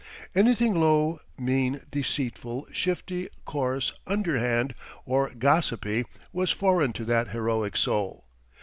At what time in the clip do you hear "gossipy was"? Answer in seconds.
5.37-6.49